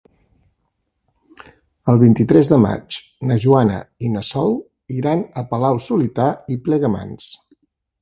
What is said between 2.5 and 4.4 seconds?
de maig na Joana i na